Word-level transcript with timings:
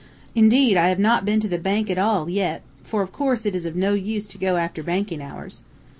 Indeed, 0.33 0.77
I 0.77 0.89
have 0.89 0.97
not 0.97 1.25
been 1.25 1.39
to 1.41 1.47
the 1.47 1.59
Bank 1.59 1.87
at 1.91 1.99
all 1.99 2.27
yet, 2.27 2.63
for 2.83 3.03
of 3.03 3.11
course 3.11 3.45
it 3.45 3.55
is 3.55 3.67
of 3.67 3.75
no 3.75 3.93
use 3.93 4.27
to 4.29 4.39
go 4.39 4.55
after 4.57 4.81
banking 4.81 5.21
hours.' 5.21 5.61